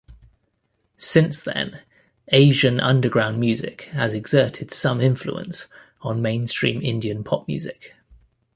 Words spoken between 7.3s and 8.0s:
music.